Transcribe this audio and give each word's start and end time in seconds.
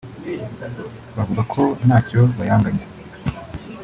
bavuga 1.15 1.41
ko 1.53 1.61
ntacyo 1.85 2.19
bayanganya 2.37 2.85